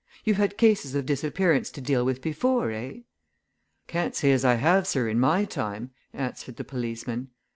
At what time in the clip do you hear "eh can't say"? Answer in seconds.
2.71-4.31